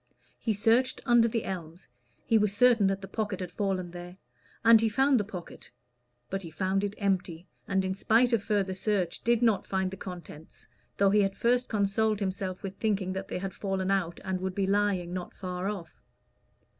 He 0.39 0.51
searched 0.53 0.99
under 1.05 1.27
the 1.27 1.43
elms 1.45 1.87
he 2.25 2.35
was 2.39 2.55
certain 2.57 2.87
that 2.87 3.01
the 3.01 3.07
pocket 3.07 3.39
had 3.39 3.51
fallen 3.51 3.91
there 3.91 4.17
and 4.65 4.81
he 4.81 4.89
found 4.89 5.19
the 5.19 5.23
pocket; 5.23 5.69
but 6.27 6.41
he 6.41 6.49
found 6.49 6.83
it 6.83 6.95
empty, 6.97 7.45
and, 7.67 7.85
in 7.85 7.93
spite 7.93 8.33
of 8.33 8.41
further 8.41 8.73
search, 8.73 9.23
did 9.23 9.43
not 9.43 9.63
find 9.67 9.91
the 9.91 9.97
contents, 9.97 10.65
though 10.97 11.11
he 11.11 11.21
had 11.21 11.37
first 11.37 11.67
consoled 11.69 12.19
himself 12.19 12.63
with 12.63 12.77
thinking 12.77 13.13
that 13.13 13.27
they 13.27 13.37
had 13.37 13.53
fallen 13.53 13.91
out, 13.91 14.19
and 14.23 14.41
would 14.41 14.55
be 14.55 14.65
lying 14.65 15.13
not 15.13 15.35
far 15.35 15.69
off. 15.69 16.01